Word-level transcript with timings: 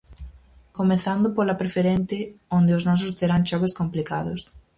Comezando 0.79 1.27
pola 1.37 1.59
Preferente 1.61 2.17
onde 2.57 2.71
os 2.77 2.83
nosos 2.89 3.15
terán 3.19 3.45
choques 3.49 3.75
complicados. 3.81 4.41